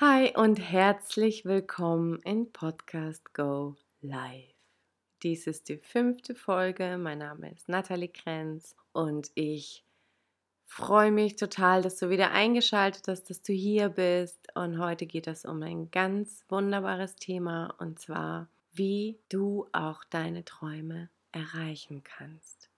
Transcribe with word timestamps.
Hi 0.00 0.32
und 0.36 0.60
herzlich 0.60 1.44
willkommen 1.44 2.20
in 2.22 2.52
Podcast 2.52 3.34
Go 3.34 3.74
Live. 4.00 4.54
Dies 5.24 5.48
ist 5.48 5.68
die 5.68 5.78
fünfte 5.78 6.36
Folge. 6.36 6.96
Mein 6.98 7.18
Name 7.18 7.50
ist 7.50 7.68
Nathalie 7.68 8.06
Krenz 8.06 8.76
und 8.92 9.32
ich 9.34 9.82
freue 10.66 11.10
mich 11.10 11.34
total, 11.34 11.82
dass 11.82 11.96
du 11.96 12.10
wieder 12.10 12.30
eingeschaltet 12.30 13.08
hast, 13.08 13.28
dass 13.28 13.42
du 13.42 13.52
hier 13.52 13.88
bist. 13.88 14.38
Und 14.54 14.78
heute 14.78 15.04
geht 15.04 15.26
es 15.26 15.44
um 15.44 15.60
ein 15.64 15.90
ganz 15.90 16.44
wunderbares 16.48 17.16
Thema 17.16 17.74
und 17.80 17.98
zwar, 17.98 18.46
wie 18.70 19.18
du 19.28 19.66
auch 19.72 20.04
deine 20.04 20.44
Träume 20.44 21.08
erreichen 21.32 22.04
kannst. 22.04 22.70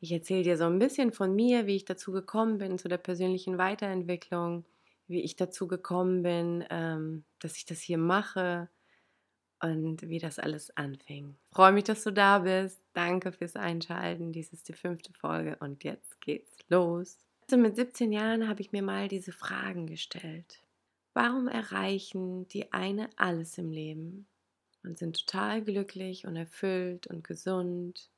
Ich 0.00 0.10
erzähle 0.10 0.42
dir 0.42 0.56
so 0.56 0.64
ein 0.64 0.80
bisschen 0.80 1.12
von 1.12 1.32
mir, 1.32 1.68
wie 1.68 1.76
ich 1.76 1.84
dazu 1.84 2.10
gekommen 2.10 2.58
bin, 2.58 2.76
zu 2.76 2.88
der 2.88 2.98
persönlichen 2.98 3.56
Weiterentwicklung 3.56 4.64
wie 5.08 5.22
ich 5.22 5.36
dazu 5.36 5.66
gekommen 5.66 6.22
bin, 6.22 6.64
ähm, 6.70 7.24
dass 7.38 7.56
ich 7.56 7.64
das 7.64 7.80
hier 7.80 7.98
mache 7.98 8.68
und 9.60 10.02
wie 10.08 10.18
das 10.18 10.38
alles 10.38 10.76
anfing. 10.76 11.36
Freue 11.50 11.72
mich, 11.72 11.84
dass 11.84 12.04
du 12.04 12.12
da 12.12 12.40
bist. 12.40 12.82
Danke 12.92 13.32
fürs 13.32 13.56
Einschalten. 13.56 14.32
Dies 14.32 14.52
ist 14.52 14.68
die 14.68 14.74
fünfte 14.74 15.12
Folge 15.12 15.56
und 15.60 15.84
jetzt 15.84 16.20
geht's 16.20 16.56
los. 16.68 17.18
Also 17.42 17.56
mit 17.56 17.76
17 17.76 18.12
Jahren 18.12 18.48
habe 18.48 18.60
ich 18.60 18.72
mir 18.72 18.82
mal 18.82 19.08
diese 19.08 19.32
Fragen 19.32 19.86
gestellt. 19.86 20.62
Warum 21.14 21.48
erreichen 21.48 22.46
die 22.48 22.72
eine 22.72 23.08
alles 23.16 23.56
im 23.56 23.70
Leben 23.70 24.26
und 24.82 24.98
sind 24.98 25.16
total 25.24 25.62
glücklich 25.62 26.26
und 26.26 26.36
erfüllt 26.36 27.06
und 27.06 27.24
gesund 27.24 28.10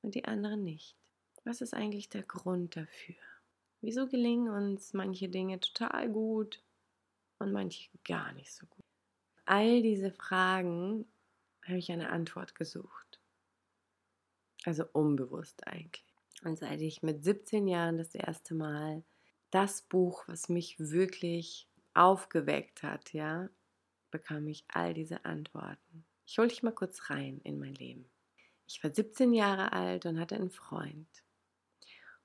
und 0.00 0.14
die 0.14 0.24
anderen 0.24 0.62
nicht? 0.64 0.96
Was 1.44 1.60
ist 1.60 1.74
eigentlich 1.74 2.08
der 2.08 2.22
Grund 2.22 2.76
dafür? 2.76 3.16
Wieso 3.82 4.06
gelingen 4.06 4.48
uns 4.48 4.94
manche 4.94 5.28
Dinge 5.28 5.58
total 5.58 6.08
gut 6.08 6.62
und 7.40 7.50
manche 7.50 7.90
gar 8.04 8.32
nicht 8.32 8.54
so 8.54 8.64
gut? 8.66 8.84
All 9.44 9.82
diese 9.82 10.12
Fragen 10.12 11.04
habe 11.66 11.78
ich 11.78 11.90
eine 11.90 12.10
Antwort 12.10 12.54
gesucht. 12.54 13.20
Also 14.64 14.84
unbewusst 14.92 15.66
eigentlich. 15.66 16.14
Und 16.44 16.60
seit 16.60 16.80
ich 16.80 17.02
mit 17.02 17.24
17 17.24 17.66
Jahren 17.66 17.98
das 17.98 18.14
erste 18.14 18.54
Mal 18.54 19.02
das 19.50 19.82
Buch, 19.82 20.28
was 20.28 20.48
mich 20.48 20.78
wirklich 20.78 21.68
aufgeweckt 21.92 22.84
hat, 22.84 23.12
ja, 23.12 23.48
bekam 24.12 24.46
ich 24.46 24.64
all 24.68 24.94
diese 24.94 25.24
Antworten. 25.24 26.06
Ich 26.24 26.38
hole 26.38 26.48
dich 26.48 26.62
mal 26.62 26.70
kurz 26.70 27.10
rein 27.10 27.40
in 27.42 27.58
mein 27.58 27.74
Leben. 27.74 28.08
Ich 28.68 28.82
war 28.84 28.92
17 28.92 29.34
Jahre 29.34 29.72
alt 29.72 30.06
und 30.06 30.20
hatte 30.20 30.36
einen 30.36 30.52
Freund 30.52 31.21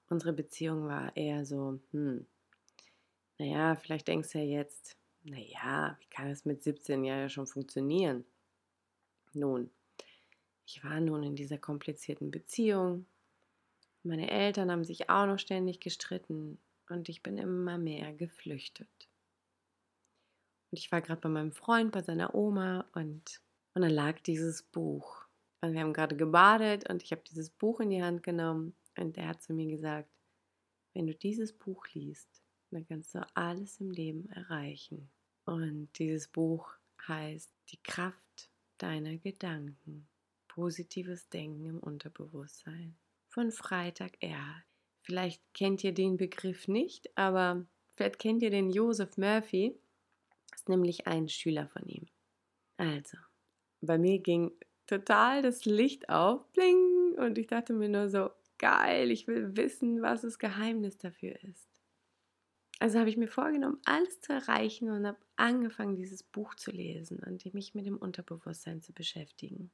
unsere 0.09 0.33
Beziehung 0.33 0.87
war 0.87 1.15
eher 1.15 1.45
so, 1.45 1.79
hm, 1.91 2.25
naja, 3.37 3.75
vielleicht 3.75 4.07
denkst 4.07 4.31
du 4.31 4.39
ja 4.39 4.59
jetzt, 4.59 4.97
naja, 5.23 5.97
wie 5.99 6.07
kann 6.07 6.29
es 6.29 6.45
mit 6.45 6.63
17 6.63 7.03
Jahren 7.03 7.29
schon 7.29 7.47
funktionieren? 7.47 8.25
Nun, 9.33 9.69
ich 10.65 10.83
war 10.83 10.99
nun 10.99 11.23
in 11.23 11.35
dieser 11.35 11.57
komplizierten 11.57 12.31
Beziehung. 12.31 13.05
Meine 14.03 14.31
Eltern 14.31 14.71
haben 14.71 14.85
sich 14.85 15.09
auch 15.09 15.25
noch 15.25 15.39
ständig 15.39 15.79
gestritten 15.79 16.59
und 16.89 17.09
ich 17.09 17.21
bin 17.21 17.37
immer 17.37 17.77
mehr 17.77 18.13
geflüchtet. 18.13 18.89
Und 20.71 20.79
ich 20.79 20.91
war 20.91 21.01
gerade 21.01 21.21
bei 21.21 21.29
meinem 21.29 21.51
Freund, 21.51 21.91
bei 21.91 22.01
seiner 22.01 22.33
Oma 22.33 22.85
und, 22.93 23.41
und 23.73 23.81
dann 23.81 23.91
lag 23.91 24.19
dieses 24.21 24.63
Buch. 24.63 25.25
Und 25.61 25.73
wir 25.73 25.81
haben 25.81 25.93
gerade 25.93 26.15
gebadet 26.15 26.89
und 26.89 27.03
ich 27.03 27.11
habe 27.11 27.21
dieses 27.27 27.49
Buch 27.49 27.79
in 27.79 27.89
die 27.89 28.03
Hand 28.03 28.23
genommen 28.23 28.75
und 28.97 29.15
der 29.17 29.29
hat 29.29 29.41
zu 29.41 29.53
mir 29.53 29.67
gesagt, 29.67 30.09
wenn 30.93 31.07
du 31.07 31.13
dieses 31.13 31.53
Buch 31.53 31.85
liest, 31.93 32.41
dann 32.71 32.85
kannst 32.85 33.15
du 33.15 33.25
alles 33.35 33.79
im 33.79 33.91
Leben 33.91 34.29
erreichen. 34.29 35.09
Und 35.45 35.89
dieses 35.97 36.27
Buch 36.27 36.73
heißt 37.07 37.53
Die 37.69 37.81
Kraft 37.83 38.49
deiner 38.77 39.17
Gedanken. 39.17 40.07
Positives 40.47 41.29
Denken 41.29 41.65
im 41.67 41.79
Unterbewusstsein 41.79 42.97
von 43.29 43.51
Freitag 43.51 44.17
Erhard. 44.21 44.63
Vielleicht 45.03 45.41
kennt 45.53 45.83
ihr 45.83 45.93
den 45.93 46.17
Begriff 46.17 46.67
nicht, 46.67 47.15
aber 47.15 47.65
vielleicht 47.95 48.19
kennt 48.19 48.41
ihr 48.41 48.49
den 48.49 48.71
Joseph 48.71 49.17
Murphy. 49.17 49.79
Das 50.49 50.61
ist 50.61 50.69
nämlich 50.69 51.05
ein 51.05 51.29
Schüler 51.29 51.67
von 51.67 51.87
ihm. 51.87 52.07
Also, 52.77 53.17
bei 53.81 53.97
mir 53.97 54.19
ging 54.19 54.51
total 54.87 55.43
das 55.43 55.65
Licht 55.65 56.09
auf, 56.09 56.51
bling, 56.53 57.15
und 57.17 57.37
ich 57.37 57.47
dachte 57.47 57.73
mir 57.73 57.89
nur 57.89 58.09
so, 58.09 58.31
geil, 58.57 59.11
ich 59.11 59.27
will 59.27 59.55
wissen, 59.55 60.01
was 60.01 60.21
das 60.21 60.39
Geheimnis 60.39 60.97
dafür 60.97 61.41
ist. 61.43 61.67
Also 62.79 62.99
habe 62.99 63.09
ich 63.09 63.17
mir 63.17 63.27
vorgenommen, 63.27 63.81
alles 63.85 64.21
zu 64.21 64.33
erreichen 64.33 64.89
und 64.89 65.07
habe 65.07 65.17
angefangen, 65.35 65.95
dieses 65.95 66.23
Buch 66.23 66.53
zu 66.55 66.71
lesen 66.71 67.19
und 67.19 67.53
mich 67.53 67.73
mit 67.73 67.87
dem 67.87 67.97
Unterbewusstsein 67.97 68.81
zu 68.81 68.93
beschäftigen. 68.93 69.71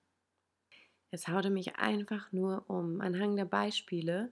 Es 1.12 1.28
haute 1.28 1.50
mich 1.50 1.76
einfach 1.76 2.32
nur 2.32 2.70
um. 2.70 3.02
Anhang 3.02 3.36
der 3.36 3.46
Beispiele 3.46 4.32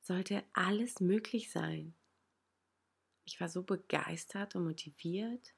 sollte 0.00 0.42
alles 0.54 1.00
möglich 1.00 1.50
sein. 1.50 1.94
Ich 3.24 3.40
war 3.40 3.48
so 3.48 3.62
begeistert 3.62 4.56
und 4.56 4.64
motiviert. 4.64 5.54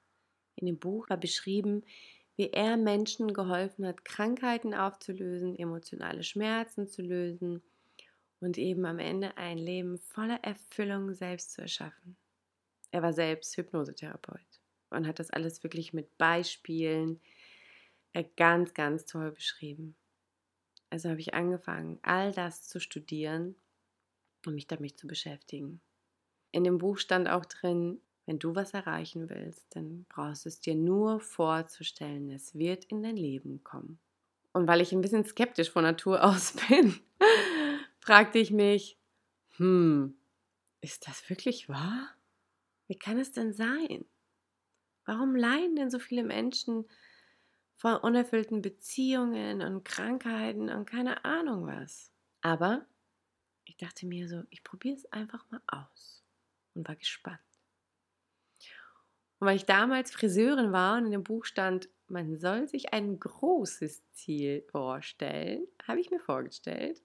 In 0.57 0.67
dem 0.67 0.79
Buch 0.79 1.09
war 1.09 1.17
beschrieben, 1.17 1.85
wie 2.37 2.51
er 2.51 2.77
Menschen 2.77 3.33
geholfen 3.33 3.87
hat, 3.87 4.05
Krankheiten 4.05 4.75
aufzulösen, 4.75 5.57
emotionale 5.57 6.25
Schmerzen 6.25 6.89
zu 6.89 7.03
lösen 7.03 7.63
und 8.41 8.59
eben 8.59 8.85
am 8.87 8.99
Ende 8.99 9.37
ein 9.37 9.59
Leben 9.59 9.99
voller 9.99 10.43
Erfüllung 10.43 11.15
selbst 11.15 11.53
zu 11.53 11.63
erschaffen. 11.63 12.17
Er 12.91 13.03
war 13.03 13.13
selbst 13.13 13.57
Hypnosetherapeut 13.57 14.61
und 14.91 15.07
hat 15.07 15.19
das 15.19 15.31
alles 15.31 15.63
wirklich 15.63 15.93
mit 15.93 16.17
Beispielen 16.19 17.21
äh, 18.13 18.25
ganz, 18.37 18.75
ganz 18.75 19.07
toll 19.07 19.31
beschrieben. 19.31 19.95
Also 20.91 21.09
habe 21.09 21.21
ich 21.21 21.35
angefangen, 21.35 22.01
all 22.03 22.33
das 22.33 22.67
zu 22.67 22.81
studieren 22.81 23.55
und 24.45 24.55
mich 24.55 24.67
damit 24.67 24.99
zu 24.99 25.07
beschäftigen. 25.07 25.81
In 26.51 26.65
dem 26.65 26.79
Buch 26.79 26.99
stand 26.99 27.29
auch 27.29 27.45
drin, 27.45 28.01
wenn 28.27 28.39
du 28.39 28.55
was 28.55 28.75
erreichen 28.75 29.31
willst, 29.31 29.65
dann 29.77 30.07
brauchst 30.09 30.45
du 30.45 30.49
es 30.49 30.61
dir 30.61 30.75
nur 30.75 31.21
vorzustellen, 31.21 32.31
es 32.31 32.57
wird 32.57 32.85
in 32.87 33.03
dein 33.03 33.17
Leben 33.17 33.63
kommen. 33.63 34.01
Und 34.53 34.67
weil 34.67 34.81
ich 34.81 34.93
ein 34.93 35.01
bisschen 35.01 35.25
skeptisch 35.25 35.71
von 35.71 35.85
Natur 35.85 36.25
aus 36.25 36.55
bin, 36.69 36.99
fragte 38.01 38.39
ich 38.39 38.51
mich, 38.51 38.99
hm, 39.57 40.17
ist 40.81 41.07
das 41.07 41.29
wirklich 41.29 41.69
wahr? 41.69 42.15
Wie 42.89 42.99
kann 42.99 43.19
es 43.19 43.33
denn 43.33 43.53
sein? 43.53 44.05
Warum 45.05 45.37
leiden 45.37 45.77
denn 45.77 45.91
so 45.91 45.99
viele 45.99 46.25
Menschen 46.25 46.89
von 47.77 47.97
unerfüllten 47.97 48.63
Beziehungen 48.63 49.63
und 49.63 49.85
Krankheiten 49.85 50.69
und 50.69 50.87
keine 50.87 51.25
Ahnung 51.25 51.67
was? 51.67 52.13
Aber 52.41 52.87
ich 53.65 53.77
dachte 53.77 54.07
mir 54.07 54.29
so, 54.29 54.43
ich 54.51 54.65
probiere 54.65 54.97
es 54.97 55.11
einfach 55.13 55.45
mal 55.51 55.63
aus 55.67 56.25
und 56.75 56.89
war 56.89 56.97
gespannt. 56.97 57.41
Und 59.39 59.47
weil 59.47 59.57
ich 59.57 59.67
damals 59.67 60.11
Friseurin 60.11 60.73
war 60.73 60.99
und 60.99 61.07
in 61.07 61.13
dem 61.13 61.25
Buch 61.25 61.45
stand, 61.45 61.89
man 62.09 62.37
soll 62.37 62.67
sich 62.69 62.93
ein 62.93 63.19
großes 63.19 64.09
Ziel 64.11 64.63
vorstellen, 64.71 65.67
habe 65.87 66.01
ich 66.01 66.11
mir 66.11 66.21
vorgestellt, 66.21 67.01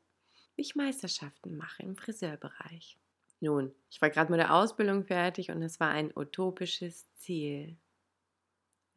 ich 0.55 0.75
Meisterschaften 0.75 1.57
mache 1.57 1.83
im 1.83 1.95
Friseurbereich. 1.95 2.97
Nun, 3.41 3.73
ich 3.89 4.01
war 4.01 4.09
gerade 4.09 4.31
mit 4.31 4.39
der 4.39 4.53
Ausbildung 4.53 5.03
fertig 5.05 5.51
und 5.51 5.61
es 5.61 5.79
war 5.79 5.89
ein 5.89 6.11
utopisches 6.15 7.11
Ziel, 7.17 7.77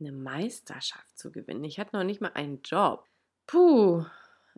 eine 0.01 0.13
Meisterschaft 0.13 1.19
zu 1.19 1.33
gewinnen. 1.33 1.65
Ich 1.65 1.79
hatte 1.79 1.97
noch 1.97 2.05
nicht 2.05 2.21
mal 2.21 2.33
einen 2.35 2.63
Job. 2.63 3.07
Puh, 3.47 4.05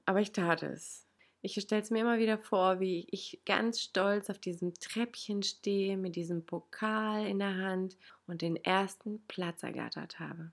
aber 0.05 0.21
ich 0.21 0.33
tat 0.33 0.62
es. 0.62 1.06
Ich 1.43 1.55
stelle 1.55 1.81
es 1.81 1.91
mir 1.91 2.00
immer 2.00 2.19
wieder 2.19 2.37
vor, 2.37 2.81
wie 2.81 3.06
ich 3.11 3.41
ganz 3.47 3.81
stolz 3.81 4.28
auf 4.28 4.38
diesem 4.38 4.75
Treppchen 4.75 5.43
stehe 5.43 5.97
mit 5.97 6.15
diesem 6.15 6.44
Pokal 6.44 7.27
in 7.27 7.38
der 7.38 7.56
Hand 7.56 7.97
und 8.27 8.43
den 8.43 8.56
ersten 8.56 9.25
Platz 9.27 9.62
ergattert 9.62 10.21
habe. 10.21 10.52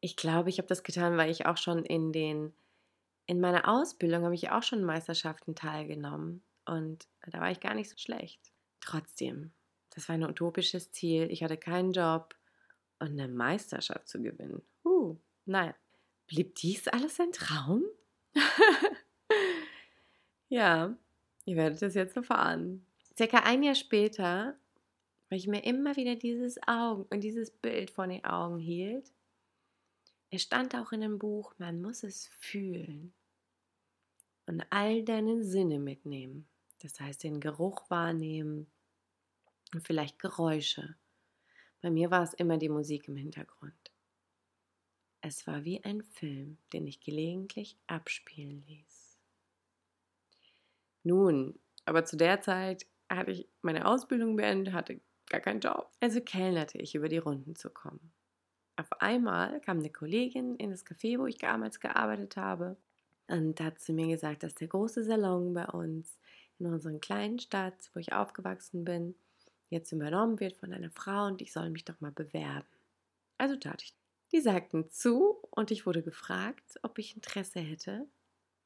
Ich 0.00 0.16
glaube, 0.16 0.50
ich 0.50 0.58
habe 0.58 0.68
das 0.68 0.84
getan, 0.84 1.16
weil 1.16 1.30
ich 1.30 1.46
auch 1.46 1.56
schon 1.56 1.84
in 1.84 2.12
den 2.12 2.52
in 3.26 3.40
meiner 3.40 3.68
Ausbildung 3.68 4.24
habe 4.24 4.34
ich 4.34 4.50
auch 4.50 4.62
schon 4.62 4.84
Meisterschaften 4.84 5.54
teilgenommen 5.54 6.42
und 6.66 7.06
da 7.26 7.40
war 7.40 7.50
ich 7.50 7.60
gar 7.60 7.74
nicht 7.74 7.90
so 7.90 7.96
schlecht. 7.96 8.52
Trotzdem, 8.80 9.52
das 9.90 10.08
war 10.08 10.14
ein 10.14 10.24
utopisches 10.24 10.92
Ziel. 10.92 11.30
Ich 11.30 11.42
hatte 11.42 11.56
keinen 11.56 11.92
Job 11.92 12.34
und 12.98 13.12
eine 13.12 13.28
Meisterschaft 13.28 14.08
zu 14.08 14.20
gewinnen. 14.20 14.62
Uh, 14.84 15.16
naja, 15.46 15.74
blieb 16.26 16.54
dies 16.56 16.88
alles 16.88 17.18
ein 17.20 17.32
Traum? 17.32 17.84
ja, 20.48 20.96
ihr 21.44 21.56
werdet 21.56 21.82
es 21.82 21.94
jetzt 21.94 22.16
erfahren. 22.16 22.86
Circa 23.16 23.38
ein 23.38 23.62
Jahr 23.62 23.74
später, 23.74 24.58
weil 25.28 25.38
ich 25.38 25.46
mir 25.46 25.64
immer 25.64 25.96
wieder 25.96 26.16
dieses 26.16 26.58
Augen 26.66 27.06
und 27.10 27.20
dieses 27.20 27.50
Bild 27.50 27.90
vor 27.90 28.06
den 28.06 28.24
Augen 28.24 28.58
hielt, 28.58 29.12
es 30.34 30.42
stand 30.42 30.74
auch 30.74 30.92
in 30.92 31.00
dem 31.00 31.18
Buch, 31.18 31.54
man 31.58 31.80
muss 31.80 32.02
es 32.02 32.28
fühlen 32.38 33.12
und 34.46 34.64
all 34.70 35.02
deine 35.02 35.42
Sinne 35.42 35.78
mitnehmen. 35.78 36.46
Das 36.80 37.00
heißt, 37.00 37.24
den 37.24 37.40
Geruch 37.40 37.88
wahrnehmen 37.90 38.70
und 39.72 39.86
vielleicht 39.86 40.18
Geräusche. 40.18 40.96
Bei 41.80 41.90
mir 41.90 42.10
war 42.10 42.22
es 42.22 42.34
immer 42.34 42.58
die 42.58 42.68
Musik 42.68 43.08
im 43.08 43.16
Hintergrund. 43.16 43.92
Es 45.20 45.46
war 45.46 45.64
wie 45.64 45.82
ein 45.84 46.02
Film, 46.02 46.58
den 46.72 46.86
ich 46.86 47.00
gelegentlich 47.00 47.78
abspielen 47.86 48.64
ließ. 48.66 49.18
Nun, 51.02 51.58
aber 51.84 52.04
zu 52.04 52.16
der 52.16 52.40
Zeit 52.40 52.86
hatte 53.08 53.30
ich 53.30 53.48
meine 53.62 53.86
Ausbildung 53.86 54.36
beendet, 54.36 54.74
hatte 54.74 55.00
gar 55.26 55.40
keinen 55.40 55.60
Job. 55.60 55.90
Also 56.00 56.20
kellnerte 56.20 56.78
ich, 56.78 56.94
über 56.94 57.08
die 57.08 57.18
Runden 57.18 57.56
zu 57.56 57.70
kommen. 57.70 58.12
Auf 58.76 58.92
einmal 59.00 59.60
kam 59.60 59.78
eine 59.78 59.90
Kollegin 59.90 60.56
in 60.56 60.70
das 60.70 60.84
Café, 60.84 61.18
wo 61.18 61.26
ich 61.26 61.38
damals 61.38 61.80
gearbeitet 61.80 62.36
habe, 62.36 62.76
und 63.26 63.60
hat 63.60 63.80
zu 63.80 63.92
mir 63.92 64.08
gesagt, 64.08 64.42
dass 64.42 64.54
der 64.54 64.68
große 64.68 65.04
Salon 65.04 65.54
bei 65.54 65.66
uns 65.66 66.18
in 66.58 66.66
unserer 66.66 66.98
kleinen 66.98 67.38
Stadt, 67.38 67.90
wo 67.94 68.00
ich 68.00 68.12
aufgewachsen 68.12 68.84
bin, 68.84 69.14
jetzt 69.70 69.92
übernommen 69.92 70.40
wird 70.40 70.56
von 70.56 70.72
einer 70.72 70.90
Frau 70.90 71.26
und 71.26 71.40
ich 71.40 71.52
soll 71.52 71.70
mich 71.70 71.84
doch 71.84 72.00
mal 72.00 72.12
bewerben. 72.12 72.66
Also 73.38 73.56
tat 73.56 73.82
ich. 73.82 73.94
Die 74.32 74.40
sagten 74.40 74.90
zu 74.90 75.38
und 75.50 75.70
ich 75.70 75.86
wurde 75.86 76.02
gefragt, 76.02 76.78
ob 76.82 76.98
ich 76.98 77.14
Interesse 77.14 77.60
hätte, 77.60 78.08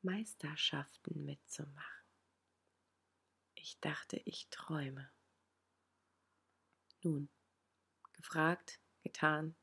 Meisterschaften 0.03 1.25
mitzumachen. 1.25 2.05
Ich 3.55 3.79
dachte, 3.81 4.21
ich 4.25 4.49
träume. 4.51 5.11
Nun, 7.03 7.29
gefragt, 8.15 8.81
getan. 9.03 9.55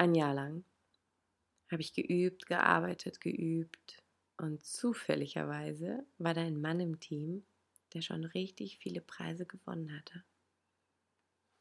Ein 0.00 0.14
Jahr 0.14 0.32
lang 0.32 0.64
habe 1.70 1.82
ich 1.82 1.92
geübt, 1.92 2.46
gearbeitet, 2.46 3.20
geübt 3.20 4.02
und 4.38 4.64
zufälligerweise 4.64 6.06
war 6.16 6.32
da 6.32 6.40
ein 6.40 6.58
Mann 6.58 6.80
im 6.80 7.00
Team, 7.00 7.44
der 7.92 8.00
schon 8.00 8.24
richtig 8.24 8.78
viele 8.78 9.02
Preise 9.02 9.44
gewonnen 9.44 9.94
hatte. 9.94 10.24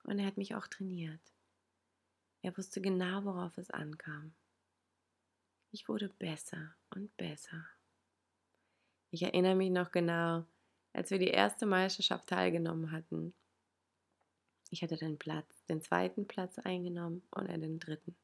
Und 0.05 0.19
er 0.19 0.25
hat 0.25 0.37
mich 0.37 0.55
auch 0.55 0.67
trainiert. 0.67 1.19
Er 2.41 2.57
wusste 2.57 2.79
genau, 2.79 3.25
worauf 3.25 3.57
es 3.57 3.71
ankam. 3.71 4.33
Ich 5.71 5.89
wurde 5.89 6.07
besser 6.07 6.73
und 6.95 7.17
besser. 7.17 7.67
Ich 9.11 9.21
erinnere 9.23 9.55
mich 9.55 9.71
noch 9.71 9.91
genau, 9.91 10.45
als 10.93 11.11
wir 11.11 11.19
die 11.19 11.27
erste 11.27 11.65
Meisterschaft 11.65 12.29
teilgenommen 12.29 12.93
hatten. 12.93 13.33
Ich 14.69 14.81
hatte 14.81 14.95
den 14.95 15.19
Platz, 15.19 15.65
den 15.65 15.81
zweiten 15.81 16.25
Platz 16.25 16.57
eingenommen 16.57 17.21
und 17.31 17.47
er 17.47 17.57
den 17.57 17.79
dritten. 17.79 18.15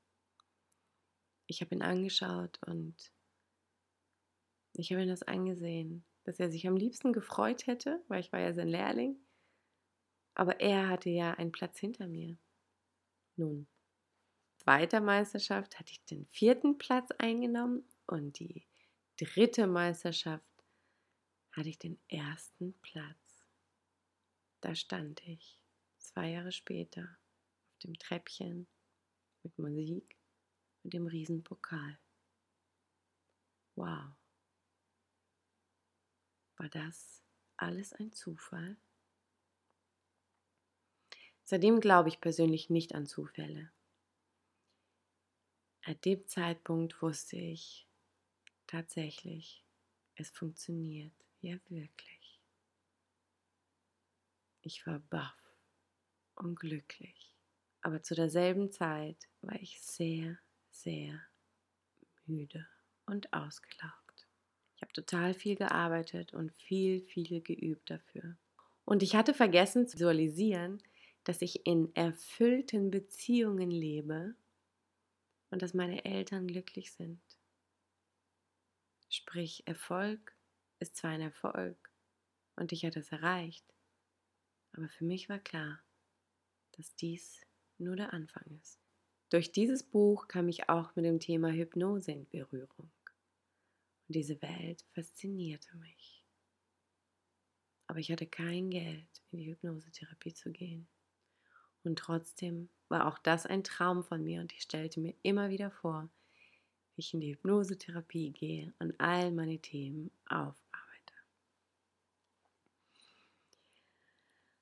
Ich 1.48 1.62
habe 1.62 1.76
ihn 1.76 1.82
angeschaut 1.82 2.60
und 2.66 2.96
ich 4.74 4.92
habe 4.92 5.04
ihn 5.04 5.10
das 5.10 5.24
angesehen, 5.24 6.04
dass 6.24 6.40
er 6.40 6.50
sich 6.50 6.68
am 6.68 6.76
liebsten 6.76 7.14
gefreut 7.14 7.68
hätte, 7.68 8.04
weil 8.08 8.20
ich 8.20 8.32
war 8.34 8.40
ja 8.40 8.54
sein 8.54 8.68
Lehrling. 8.68 9.18
Aber 10.34 10.60
er 10.60 10.90
hatte 10.90 11.10
ja 11.10 11.34
einen 11.36 11.52
Platz 11.52 11.80
hinter 11.80 12.08
mir. 12.08 12.38
Nun, 13.38 13.68
zweiter 14.58 15.02
Meisterschaft 15.02 15.80
hatte 15.80 15.92
ich 15.92 16.04
den 16.06 16.26
vierten 16.26 16.78
Platz 16.78 17.12
eingenommen 17.18 17.88
und 18.08 18.40
die 18.40 18.68
dritte 19.18 19.68
Meisterschaft 19.68 20.44
hatte 21.52 21.70
ich 21.70 21.80
den 21.80 22.00
ersten 22.10 22.74
Platz. 22.82 23.46
Da 24.62 24.76
stand 24.76 25.26
ich, 25.28 25.62
zwei 26.00 26.32
Jahre 26.32 26.52
später, 26.52 27.04
auf 27.04 27.80
dem 27.80 27.94
Treppchen 27.94 28.68
mit 29.44 29.58
Musik 29.58 30.15
und 30.86 30.94
dem 30.94 31.08
Riesenpokal. 31.08 31.98
Wow. 33.76 34.14
War 36.58 36.70
das 36.70 37.24
alles 37.58 37.92
ein 37.94 38.12
Zufall? 38.12 38.78
Seitdem 41.44 41.80
glaube 41.80 42.10
ich 42.10 42.22
persönlich 42.22 42.70
nicht 42.70 42.94
an 42.94 43.08
Zufälle. 43.08 43.72
An 45.82 46.00
dem 46.06 46.28
Zeitpunkt 46.28 47.02
wusste 47.02 47.38
ich 47.38 47.88
tatsächlich, 48.68 49.66
es 50.14 50.30
funktioniert 50.30 51.14
ja 51.42 51.58
wirklich. 51.68 52.42
Ich 54.62 54.86
war 54.86 55.00
baff 55.00 55.36
und 56.36 56.60
glücklich, 56.60 57.36
aber 57.82 58.04
zu 58.04 58.14
derselben 58.14 58.72
Zeit 58.72 59.28
war 59.42 59.56
ich 59.62 59.82
sehr, 59.82 60.40
sehr 60.76 61.22
müde 62.26 62.68
und 63.06 63.32
ausgelaugt. 63.34 64.28
Ich 64.76 64.82
habe 64.82 64.94
total 64.94 65.34
viel 65.34 65.56
gearbeitet 65.56 66.34
und 66.34 66.52
viel, 66.54 67.02
viel 67.02 67.42
geübt 67.42 67.90
dafür. 67.90 68.38
Und 68.84 69.02
ich 69.02 69.16
hatte 69.16 69.34
vergessen 69.34 69.88
zu 69.88 69.96
visualisieren, 69.96 70.82
dass 71.24 71.42
ich 71.42 71.66
in 71.66 71.96
erfüllten 71.96 72.92
Beziehungen 72.92 73.72
lebe 73.72 74.36
und 75.50 75.62
dass 75.62 75.74
meine 75.74 76.06
Eltern 76.06 76.48
glücklich 76.48 76.92
sind. 76.92 77.22
Sprich, 79.10 79.66
Erfolg 79.66 80.36
ist 80.80 80.98
zwar 80.98 81.12
ein 81.12 81.22
Erfolg 81.22 81.92
und 82.58 82.72
ich 82.72 82.86
hatte 82.86 83.00
es 83.00 83.12
erreicht, 83.12 83.66
aber 84.74 84.90
für 84.90 85.06
mich 85.06 85.30
war 85.30 85.40
klar, 85.40 85.82
dass 86.74 86.96
dies 86.96 87.42
nur 87.78 87.96
der 87.96 88.14
Anfang 88.14 88.44
ist. 88.62 88.85
Durch 89.36 89.52
dieses 89.52 89.84
Buch 89.84 90.30
kam 90.30 90.48
ich 90.48 90.70
auch 90.70 90.96
mit 90.96 91.04
dem 91.04 91.20
Thema 91.20 91.50
Hypnose 91.50 92.10
in 92.10 92.26
Berührung. 92.30 92.90
Und 94.08 94.16
diese 94.16 94.42
Welt 94.42 94.86
faszinierte 94.94 95.76
mich. 95.76 96.24
Aber 97.88 98.00
ich 98.00 98.10
hatte 98.14 98.28
kein 98.28 98.70
Geld, 98.70 99.22
in 99.32 99.40
die 99.40 99.52
Hypnosetherapie 99.52 100.34
zu 100.34 100.54
gehen. 100.54 100.88
Und 101.84 102.00
trotzdem 102.00 102.70
war 102.88 103.08
auch 103.08 103.18
das 103.18 103.46
ein 103.46 103.66
Traum 103.66 104.06
von 104.06 104.24
mir 104.24 104.40
und 104.40 104.54
ich 104.54 104.62
stellte 104.62 105.02
mir 105.02 105.14
immer 105.22 105.50
wieder 105.50 105.70
vor, 105.70 106.08
wie 106.96 107.02
ich 107.02 107.14
in 107.14 107.20
die 107.20 107.34
Hypnosetherapie 107.34 108.32
gehe 108.32 108.74
und 108.80 108.98
all 109.02 109.32
meine 109.32 109.60
Themen 109.60 110.12
aufarbeite. 110.28 111.14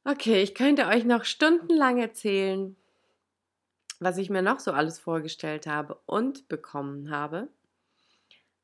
Okay, 0.04 0.42
ich 0.42 0.56
könnte 0.56 0.88
euch 0.88 1.06
noch 1.06 1.25
stundenlang 1.25 2.00
erzählen, 2.00 2.75
was 4.03 4.17
ich 4.17 4.29
mir 4.29 4.41
noch 4.41 4.59
so 4.59 4.71
alles 4.71 5.00
vorgestellt 5.00 5.67
habe 5.67 6.00
und 6.05 6.47
bekommen 6.47 7.09
habe. 7.09 7.50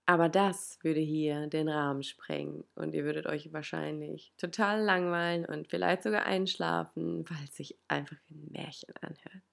Aber 0.05 0.27
das 0.27 0.79
würde 0.81 0.99
hier 1.01 1.47
den 1.47 1.69
Rahmen 1.69 2.01
sprengen 2.01 2.63
und 2.73 2.95
ihr 2.95 3.03
würdet 3.03 3.27
euch 3.27 3.53
wahrscheinlich 3.53 4.33
total 4.37 4.81
langweilen 4.81 5.45
und 5.45 5.67
vielleicht 5.67 6.01
sogar 6.01 6.25
einschlafen, 6.25 7.23
weil 7.29 7.43
es 7.43 7.55
sich 7.55 7.77
einfach 7.87 8.17
wie 8.27 8.35
ein 8.35 8.51
Märchen 8.51 8.93
anhört. 9.01 9.43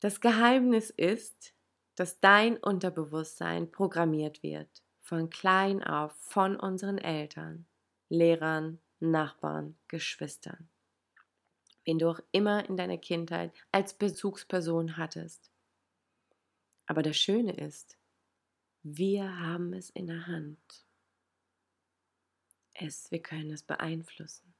Das 0.00 0.20
Geheimnis 0.20 0.90
ist, 0.90 1.52
dass 1.96 2.20
dein 2.20 2.56
Unterbewusstsein 2.58 3.70
programmiert 3.70 4.42
wird, 4.42 4.68
von 5.00 5.30
klein 5.30 5.82
auf 5.82 6.12
von 6.20 6.56
unseren 6.56 6.98
Eltern, 6.98 7.66
Lehrern, 8.08 8.80
Nachbarn, 9.00 9.76
Geschwistern. 9.88 10.68
Wen 11.84 11.98
du 11.98 12.10
auch 12.10 12.20
immer 12.32 12.68
in 12.68 12.76
deiner 12.76 12.98
Kindheit 12.98 13.52
als 13.70 13.94
Bezugsperson 13.94 14.96
hattest. 14.96 15.50
Aber 16.86 17.02
das 17.02 17.16
Schöne 17.16 17.52
ist, 17.52 17.98
wir 18.82 19.38
haben 19.40 19.72
es 19.72 19.90
in 19.90 20.06
der 20.06 20.26
Hand. 20.26 20.58
Es, 22.74 23.10
wir 23.10 23.22
können 23.22 23.50
es 23.50 23.62
beeinflussen. 23.62 24.54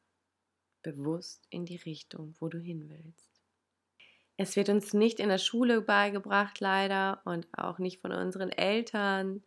Bewusst 0.83 1.47
in 1.51 1.67
die 1.67 1.77
Richtung, 1.77 2.35
wo 2.41 2.49
du 2.49 2.59
hin 2.59 2.89
willst. 2.89 3.43
Es 4.37 4.57
wird 4.57 4.69
uns 4.69 4.95
nicht 4.95 5.21
in 5.21 5.29
der 5.29 5.39
Schule 5.39 5.81
beigebracht, 5.81 6.59
leider, 6.61 7.23
und 7.25 7.47
auch 7.53 7.79
nicht 7.79 8.01
von 8.01 8.13
unseren 8.13 8.51
Eltern. 8.51 9.45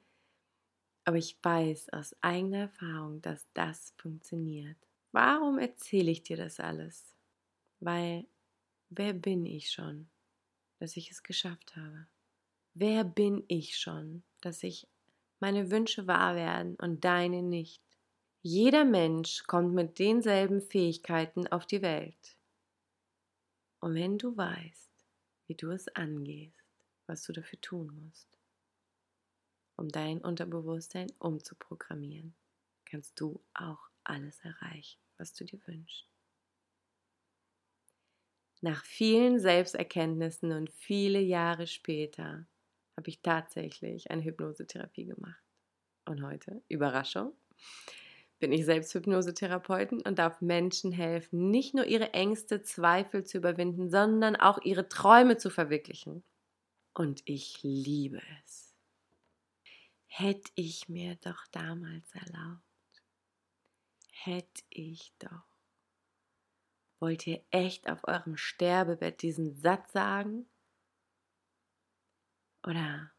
Aber 1.03 1.17
ich 1.17 1.37
weiß 1.41 1.89
aus 1.89 2.15
eigener 2.21 2.59
Erfahrung, 2.59 3.21
dass 3.21 3.49
das 3.53 3.93
funktioniert. 3.97 4.77
Warum 5.11 5.57
erzähle 5.57 6.11
ich 6.11 6.23
dir 6.23 6.37
das 6.37 6.59
alles? 6.59 7.16
Weil, 7.79 8.25
wer 8.89 9.13
bin 9.13 9.45
ich 9.45 9.71
schon, 9.71 10.09
dass 10.79 10.97
ich 10.97 11.11
es 11.11 11.23
geschafft 11.23 11.75
habe? 11.75 12.07
Wer 12.73 13.03
bin 13.03 13.43
ich 13.47 13.77
schon, 13.77 14.23
dass 14.41 14.63
ich 14.63 14.87
meine 15.39 15.71
Wünsche 15.71 16.07
wahr 16.07 16.35
werden 16.35 16.75
und 16.75 17.03
deine 17.03 17.41
nicht? 17.43 17.81
Jeder 18.41 18.85
Mensch 18.85 19.43
kommt 19.43 19.73
mit 19.73 19.99
denselben 19.99 20.61
Fähigkeiten 20.61 21.47
auf 21.47 21.65
die 21.65 21.81
Welt. 21.81 22.37
Und 23.79 23.93
wenn 23.95 24.17
du 24.17 24.35
weißt, 24.35 24.91
wie 25.47 25.55
du 25.55 25.71
es 25.71 25.87
angehst, 25.89 26.63
was 27.05 27.23
du 27.23 27.33
dafür 27.33 27.59
tun 27.61 27.93
musst, 27.93 28.27
um 29.75 29.89
dein 29.89 30.19
Unterbewusstsein 30.19 31.11
umzuprogrammieren, 31.19 32.33
kannst 32.85 33.19
du 33.19 33.39
auch 33.53 33.89
alles 34.03 34.39
erreichen, 34.39 34.99
was 35.17 35.33
du 35.33 35.45
dir 35.45 35.59
wünschst. 35.67 36.16
Nach 38.61 38.83
vielen 38.85 39.39
Selbsterkenntnissen 39.39 40.51
und 40.51 40.71
viele 40.71 41.19
Jahre 41.19 41.67
später 41.67 42.47
habe 42.97 43.09
ich 43.09 43.21
tatsächlich 43.21 44.09
eine 44.09 44.23
Hypnosetherapie 44.23 45.05
gemacht. 45.05 45.43
Und 46.05 46.23
heute, 46.23 46.63
Überraschung, 46.67 47.33
bin 48.39 48.51
ich 48.51 48.65
selbst 48.65 48.93
Hypnosetherapeutin 48.93 50.01
und 50.01 50.19
darf 50.19 50.41
Menschen 50.41 50.91
helfen, 50.91 51.51
nicht 51.51 51.75
nur 51.75 51.85
ihre 51.85 52.13
Ängste, 52.13 52.61
Zweifel 52.61 53.23
zu 53.23 53.37
überwinden, 53.37 53.89
sondern 53.89 54.35
auch 54.35 54.59
ihre 54.63 54.89
Träume 54.89 55.37
zu 55.37 55.49
verwirklichen. 55.49 56.23
Und 56.93 57.21
ich 57.25 57.59
liebe 57.61 58.21
es. 58.43 58.73
Hätte 60.07 60.51
ich 60.55 60.89
mir 60.89 61.15
doch 61.17 61.45
damals 61.51 62.11
erlaubt. 62.15 62.63
Hätte 64.11 64.63
ich 64.69 65.13
doch. 65.19 65.56
Wollt 66.99 67.27
ihr 67.27 67.43
echt 67.51 67.89
auf 67.89 68.07
eurem 68.07 68.37
Sterbebett 68.37 69.21
diesen 69.21 69.53
Satz 69.53 69.91
sagen? 69.91 70.47
Oder 72.65 73.11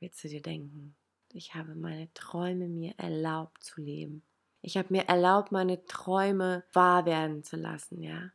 willst 0.00 0.22
du 0.24 0.28
dir 0.28 0.42
denken, 0.42 0.96
ich 1.32 1.54
habe 1.54 1.74
meine 1.74 2.12
Träume 2.12 2.68
mir 2.68 2.94
erlaubt 2.98 3.62
zu 3.62 3.80
leben? 3.80 4.22
Ich 4.62 4.76
habe 4.76 4.88
mir 4.92 5.04
erlaubt, 5.08 5.52
meine 5.52 5.84
Träume 5.86 6.64
wahr 6.72 7.06
werden 7.06 7.42
zu 7.42 7.56
lassen, 7.56 8.02
ja? 8.02 8.32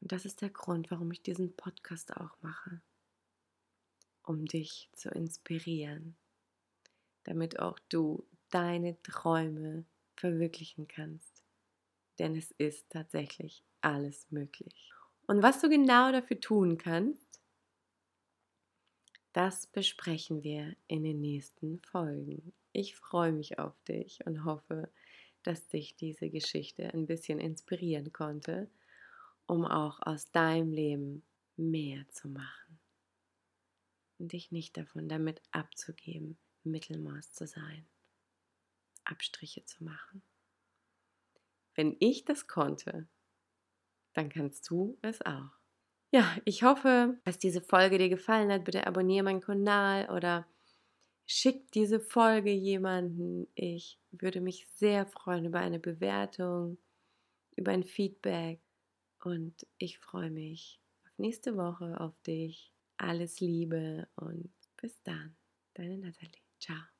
Und 0.00 0.10
das 0.10 0.24
ist 0.24 0.42
der 0.42 0.50
Grund, 0.50 0.90
warum 0.90 1.12
ich 1.12 1.22
diesen 1.22 1.54
Podcast 1.56 2.16
auch 2.16 2.36
mache. 2.42 2.82
Um 4.24 4.46
dich 4.46 4.90
zu 4.92 5.10
inspirieren, 5.10 6.16
damit 7.24 7.60
auch 7.60 7.78
du 7.88 8.26
deine 8.50 9.00
Träume 9.02 9.84
verwirklichen 10.16 10.88
kannst. 10.88 11.31
Denn 12.22 12.36
es 12.36 12.52
ist 12.52 12.88
tatsächlich 12.88 13.64
alles 13.80 14.30
möglich. 14.30 14.92
Und 15.26 15.42
was 15.42 15.60
du 15.60 15.68
genau 15.68 16.12
dafür 16.12 16.38
tun 16.38 16.78
kannst, 16.78 17.42
das 19.32 19.66
besprechen 19.66 20.44
wir 20.44 20.76
in 20.86 21.02
den 21.02 21.20
nächsten 21.20 21.80
Folgen. 21.80 22.52
Ich 22.70 22.94
freue 22.94 23.32
mich 23.32 23.58
auf 23.58 23.74
dich 23.88 24.24
und 24.24 24.44
hoffe, 24.44 24.88
dass 25.42 25.66
dich 25.66 25.96
diese 25.96 26.30
Geschichte 26.30 26.94
ein 26.94 27.06
bisschen 27.06 27.40
inspirieren 27.40 28.12
konnte, 28.12 28.70
um 29.46 29.64
auch 29.64 29.98
aus 30.02 30.30
deinem 30.30 30.70
Leben 30.70 31.24
mehr 31.56 32.08
zu 32.10 32.28
machen. 32.28 32.78
Und 34.18 34.30
dich 34.30 34.52
nicht 34.52 34.76
davon 34.76 35.08
damit 35.08 35.42
abzugeben, 35.50 36.38
Mittelmaß 36.62 37.32
zu 37.32 37.48
sein, 37.48 37.84
Abstriche 39.02 39.64
zu 39.64 39.82
machen. 39.82 40.22
Wenn 41.74 41.96
ich 42.00 42.24
das 42.24 42.46
konnte, 42.46 43.08
dann 44.14 44.28
kannst 44.28 44.68
du 44.70 44.98
es 45.02 45.22
auch. 45.22 45.50
Ja, 46.10 46.36
ich 46.44 46.62
hoffe, 46.62 47.18
dass 47.24 47.38
diese 47.38 47.62
Folge 47.62 47.96
dir 47.96 48.10
gefallen 48.10 48.52
hat. 48.52 48.64
Bitte 48.64 48.86
abonniere 48.86 49.24
meinen 49.24 49.40
Kanal 49.40 50.10
oder 50.10 50.46
schick 51.26 51.70
diese 51.72 52.00
Folge 52.00 52.50
jemanden. 52.50 53.48
Ich 53.54 53.98
würde 54.10 54.42
mich 54.42 54.68
sehr 54.74 55.06
freuen 55.06 55.46
über 55.46 55.60
eine 55.60 55.78
Bewertung, 55.78 56.76
über 57.56 57.72
ein 57.72 57.84
Feedback 57.84 58.60
und 59.24 59.66
ich 59.78 59.98
freue 59.98 60.30
mich 60.30 60.80
auf 61.06 61.18
nächste 61.18 61.56
Woche 61.56 61.98
auf 61.98 62.20
dich. 62.22 62.72
Alles 62.98 63.40
Liebe 63.40 64.06
und 64.16 64.52
bis 64.76 65.02
dann. 65.02 65.34
Deine 65.74 65.96
Nathalie. 65.96 66.42
Ciao. 66.60 66.91